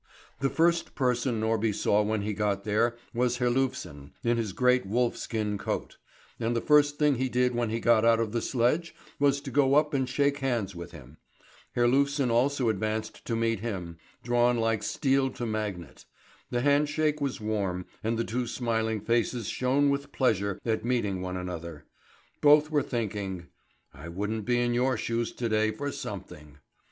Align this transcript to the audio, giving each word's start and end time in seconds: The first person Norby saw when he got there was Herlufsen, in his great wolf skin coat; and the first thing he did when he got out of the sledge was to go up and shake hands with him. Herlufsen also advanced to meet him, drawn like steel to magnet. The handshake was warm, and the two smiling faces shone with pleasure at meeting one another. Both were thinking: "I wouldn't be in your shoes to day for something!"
The 0.39 0.49
first 0.49 0.95
person 0.95 1.39
Norby 1.39 1.71
saw 1.75 2.01
when 2.01 2.23
he 2.23 2.33
got 2.33 2.63
there 2.63 2.97
was 3.13 3.37
Herlufsen, 3.37 4.13
in 4.23 4.35
his 4.37 4.51
great 4.51 4.83
wolf 4.83 5.15
skin 5.15 5.59
coat; 5.59 5.97
and 6.39 6.55
the 6.55 6.59
first 6.59 6.97
thing 6.97 7.17
he 7.17 7.29
did 7.29 7.53
when 7.53 7.69
he 7.69 7.79
got 7.79 8.03
out 8.03 8.19
of 8.19 8.31
the 8.31 8.41
sledge 8.41 8.95
was 9.19 9.39
to 9.41 9.51
go 9.51 9.75
up 9.75 9.93
and 9.93 10.09
shake 10.09 10.37
hands 10.39 10.73
with 10.75 10.89
him. 10.91 11.17
Herlufsen 11.75 12.31
also 12.31 12.67
advanced 12.69 13.23
to 13.25 13.35
meet 13.35 13.59
him, 13.59 13.99
drawn 14.23 14.57
like 14.57 14.81
steel 14.81 15.29
to 15.33 15.45
magnet. 15.45 16.05
The 16.49 16.61
handshake 16.61 17.21
was 17.21 17.39
warm, 17.39 17.85
and 18.03 18.17
the 18.17 18.23
two 18.23 18.47
smiling 18.47 19.01
faces 19.01 19.49
shone 19.49 19.91
with 19.91 20.11
pleasure 20.11 20.59
at 20.65 20.83
meeting 20.83 21.21
one 21.21 21.37
another. 21.37 21.85
Both 22.41 22.71
were 22.71 22.81
thinking: 22.81 23.49
"I 23.93 24.07
wouldn't 24.09 24.45
be 24.45 24.59
in 24.59 24.73
your 24.73 24.97
shoes 24.97 25.31
to 25.33 25.47
day 25.47 25.69
for 25.69 25.91
something!" 25.91 26.57